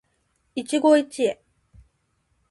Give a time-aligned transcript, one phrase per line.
[0.03, 0.05] 一期
[0.77, 1.03] 一会